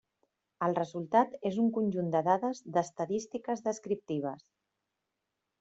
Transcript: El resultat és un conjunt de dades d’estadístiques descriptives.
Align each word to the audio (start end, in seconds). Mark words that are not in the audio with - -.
El 0.67 0.71
resultat 0.79 1.35
és 1.49 1.59
un 1.65 1.69
conjunt 1.75 2.09
de 2.17 2.23
dades 2.29 2.63
d’estadístiques 2.79 3.63
descriptives. 3.71 4.47